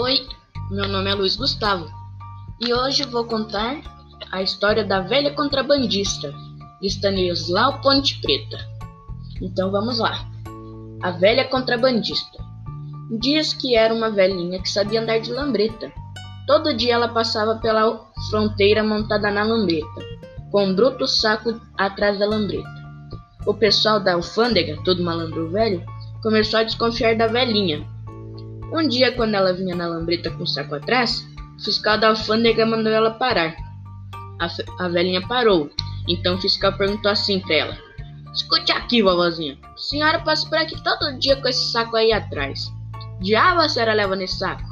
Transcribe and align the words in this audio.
Oi, 0.00 0.24
meu 0.70 0.86
nome 0.86 1.10
é 1.10 1.14
Luiz 1.14 1.34
Gustavo 1.34 1.90
e 2.64 2.72
hoje 2.72 3.02
vou 3.02 3.24
contar 3.24 3.80
a 4.30 4.40
história 4.40 4.84
da 4.84 5.00
velha 5.00 5.34
contrabandista 5.34 6.32
de 6.80 6.86
Stanislau 6.86 7.80
Ponte 7.80 8.20
Preta. 8.20 8.58
Então 9.42 9.72
vamos 9.72 9.98
lá. 9.98 10.24
A 11.02 11.10
velha 11.10 11.44
contrabandista. 11.48 12.38
Diz 13.18 13.52
que 13.52 13.74
era 13.74 13.92
uma 13.92 14.08
velhinha 14.08 14.62
que 14.62 14.70
sabia 14.70 15.02
andar 15.02 15.18
de 15.18 15.32
lambreta. 15.32 15.92
Todo 16.46 16.76
dia 16.76 16.94
ela 16.94 17.08
passava 17.08 17.56
pela 17.56 18.00
fronteira 18.30 18.84
montada 18.84 19.32
na 19.32 19.42
lambreta, 19.42 20.00
com 20.52 20.64
um 20.64 20.76
bruto 20.76 21.08
saco 21.08 21.60
atrás 21.76 22.20
da 22.20 22.26
lambreta. 22.28 22.70
O 23.44 23.52
pessoal 23.52 23.98
da 23.98 24.14
alfândega, 24.14 24.80
todo 24.84 25.02
malandro 25.02 25.50
velho, 25.50 25.84
começou 26.22 26.60
a 26.60 26.62
desconfiar 26.62 27.16
da 27.16 27.26
velhinha. 27.26 27.84
Um 28.72 28.86
dia, 28.86 29.12
quando 29.12 29.34
ela 29.34 29.52
vinha 29.52 29.74
na 29.74 29.86
lambreta 29.86 30.30
com 30.30 30.42
o 30.42 30.46
saco 30.46 30.74
atrás, 30.74 31.26
o 31.58 31.64
fiscal 31.64 31.98
da 31.98 32.08
alfândega 32.10 32.66
mandou 32.66 32.92
ela 32.92 33.12
parar. 33.12 33.56
A, 34.40 34.84
a 34.84 34.88
velhinha 34.88 35.26
parou. 35.26 35.70
Então 36.08 36.36
o 36.36 36.40
fiscal 36.40 36.72
perguntou 36.72 37.10
assim 37.10 37.40
para 37.40 37.54
ela: 37.54 37.78
Escute 38.32 38.72
aqui, 38.72 39.02
vovozinha. 39.02 39.58
A 39.62 39.76
senhora 39.76 40.20
passa 40.20 40.48
por 40.48 40.58
aqui 40.58 40.82
todo 40.82 41.18
dia 41.18 41.36
com 41.36 41.48
esse 41.48 41.72
saco 41.72 41.96
aí 41.96 42.12
atrás. 42.12 42.70
Diabo 43.20 43.60
a 43.60 43.68
senhora 43.68 43.94
leva 43.94 44.14
nesse 44.14 44.38
saco? 44.38 44.62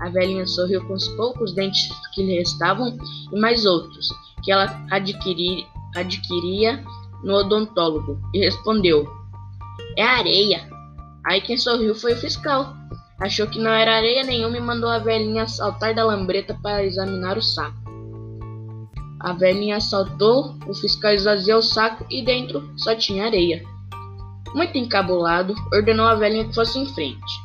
A 0.00 0.08
velhinha 0.08 0.46
sorriu 0.46 0.84
com 0.86 0.94
os 0.94 1.08
poucos 1.08 1.54
dentes 1.54 1.88
que 2.14 2.22
lhe 2.22 2.38
restavam 2.38 2.96
e 3.32 3.40
mais 3.40 3.64
outros 3.64 4.08
que 4.42 4.52
ela 4.52 4.86
adquiri, 4.90 5.66
adquiria 5.96 6.84
no 7.22 7.34
odontólogo 7.34 8.20
e 8.32 8.38
respondeu: 8.38 9.08
É 9.96 10.02
areia. 10.02 10.68
Aí 11.26 11.40
quem 11.40 11.56
sorriu 11.56 11.94
foi 11.94 12.12
o 12.12 12.16
fiscal. 12.16 12.74
Achou 13.20 13.46
que 13.46 13.58
não 13.58 13.70
era 13.70 13.96
areia 13.96 14.24
nenhuma 14.24 14.56
e 14.56 14.60
mandou 14.60 14.90
a 14.90 14.98
velhinha 14.98 15.46
saltar 15.46 15.94
da 15.94 16.04
lambreta 16.04 16.58
para 16.62 16.84
examinar 16.84 17.38
o 17.38 17.42
saco. 17.42 17.84
A 19.20 19.32
velhinha 19.32 19.80
saltou, 19.80 20.54
o 20.66 20.74
fiscal 20.74 21.12
esvaziou 21.12 21.58
o 21.58 21.62
saco 21.62 22.04
e 22.10 22.22
dentro 22.22 22.70
só 22.76 22.94
tinha 22.94 23.24
areia. 23.24 23.62
Muito 24.54 24.76
encabulado, 24.76 25.54
ordenou 25.72 26.06
a 26.06 26.14
velhinha 26.14 26.46
que 26.46 26.54
fosse 26.54 26.78
em 26.78 26.86
frente. 26.86 27.44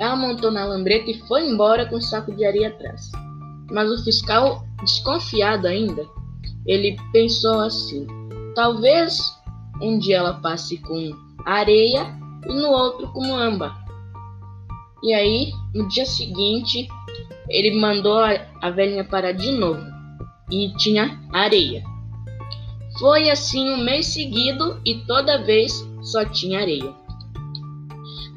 Ela 0.00 0.16
montou 0.16 0.50
na 0.50 0.64
lambreta 0.64 1.10
e 1.10 1.20
foi 1.28 1.48
embora 1.48 1.86
com 1.86 1.96
o 1.96 2.02
saco 2.02 2.34
de 2.34 2.44
areia 2.44 2.68
atrás. 2.68 3.10
Mas 3.70 3.90
o 3.90 4.02
fiscal, 4.02 4.64
desconfiado 4.82 5.68
ainda, 5.68 6.04
ele 6.66 6.96
pensou 7.12 7.60
assim: 7.60 8.06
talvez 8.54 9.38
um 9.80 9.98
dia 9.98 10.18
ela 10.18 10.34
passe 10.34 10.78
com 10.78 11.10
areia 11.44 12.06
e 12.48 12.52
no 12.52 12.70
outro 12.70 13.08
com 13.12 13.34
âmbar. 13.36 13.79
E 15.02 15.14
aí, 15.14 15.52
no 15.74 15.88
dia 15.88 16.04
seguinte, 16.04 16.88
ele 17.48 17.80
mandou 17.80 18.18
a, 18.18 18.32
a 18.60 18.70
velhinha 18.70 19.04
parar 19.04 19.32
de 19.32 19.50
novo 19.52 19.80
e 20.50 20.72
tinha 20.76 21.18
areia. 21.32 21.82
Foi 22.98 23.30
assim 23.30 23.70
um 23.70 23.78
mês 23.78 24.06
seguido 24.06 24.80
e 24.84 24.96
toda 25.06 25.42
vez 25.44 25.86
só 26.02 26.24
tinha 26.24 26.60
areia. 26.60 26.92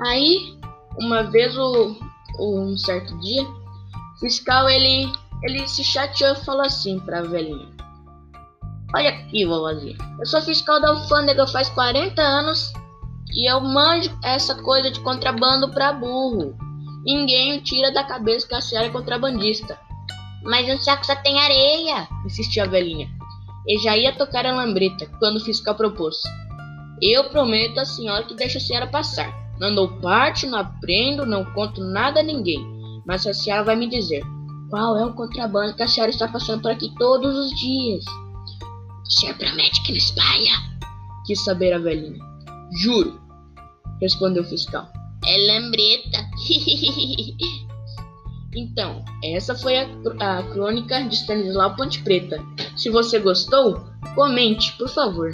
Aí, 0.05 0.57
uma 0.99 1.23
vez, 1.23 1.57
o, 1.57 1.97
o 2.39 2.59
um 2.61 2.77
certo 2.77 3.17
dia, 3.19 3.43
o 3.43 4.19
fiscal 4.19 4.69
ele, 4.69 5.11
ele 5.43 5.67
se 5.67 5.83
chateou 5.83 6.33
e 6.33 6.45
falou 6.45 6.61
assim 6.61 6.99
para 6.99 7.19
a 7.19 7.23
velhinha: 7.23 7.67
Olha 8.95 9.09
aqui, 9.09 9.45
vovozinha, 9.45 9.97
eu 10.19 10.25
sou 10.25 10.41
fiscal 10.41 10.79
da 10.79 10.89
alfândega 10.89 11.45
faz 11.47 11.67
40 11.69 12.21
anos 12.21 12.71
e 13.35 13.49
eu 13.49 13.59
manjo 13.59 14.15
essa 14.23 14.55
coisa 14.55 14.91
de 14.91 14.99
contrabando 14.99 15.69
pra 15.69 15.93
burro. 15.93 16.55
Ninguém 17.05 17.59
tira 17.61 17.91
da 17.91 18.03
cabeça 18.03 18.47
que 18.47 18.55
a 18.55 18.61
senhora 18.61 18.87
é 18.87 18.91
contrabandista. 18.91 19.77
Mas 20.43 20.69
o 20.69 20.83
saco 20.83 21.05
só 21.05 21.15
tem 21.15 21.39
areia, 21.39 22.07
insistiu 22.25 22.63
a 22.63 22.67
velhinha. 22.67 23.09
E 23.67 23.79
já 23.79 23.97
ia 23.97 24.15
tocar 24.15 24.45
a 24.45 24.53
lambreta 24.53 25.09
quando 25.19 25.37
o 25.37 25.43
fiscal 25.43 25.75
propôs. 25.75 26.17
Eu 27.01 27.29
prometo 27.29 27.79
à 27.79 27.85
senhora 27.85 28.23
que 28.23 28.35
deixa 28.35 28.57
a 28.57 28.61
senhora 28.61 28.87
passar. 28.87 29.33
Não 29.59 29.73
dou 29.73 29.87
parte, 29.99 30.45
não 30.45 30.59
aprendo, 30.59 31.25
não 31.25 31.45
conto 31.53 31.83
nada 31.83 32.19
a 32.19 32.23
ninguém. 32.23 32.61
Mas 33.05 33.25
a 33.25 33.33
senhora 33.33 33.63
vai 33.63 33.75
me 33.75 33.87
dizer 33.87 34.23
qual 34.69 34.97
é 34.97 35.05
o 35.05 35.13
contrabando 35.13 35.75
que 35.75 35.83
a 35.83 35.87
senhora 35.87 36.11
está 36.11 36.27
passando 36.27 36.61
por 36.61 36.71
aqui 36.71 36.93
todos 36.97 37.35
os 37.37 37.51
dias. 37.59 38.03
O 39.05 39.11
senhor 39.11 39.35
promete 39.37 39.81
que 39.83 39.91
não 39.91 39.97
espalha? 39.97 40.51
Quis 41.25 41.43
saber 41.43 41.73
a 41.73 41.79
velhinha. 41.79 42.19
Juro, 42.81 43.22
respondeu 44.03 44.43
o 44.43 44.45
fiscal. 44.45 44.87
É 45.25 45.37
lambreta. 45.47 46.19
então, 48.53 49.03
essa 49.23 49.55
foi 49.55 49.77
a, 49.77 49.87
a 50.19 50.43
crônica 50.43 51.01
de 51.03 51.15
Stanislau 51.15 51.75
Ponte 51.75 52.03
Preta. 52.03 52.37
Se 52.75 52.89
você 52.89 53.19
gostou, 53.19 53.81
comente, 54.15 54.73
por 54.73 54.89
favor. 54.89 55.31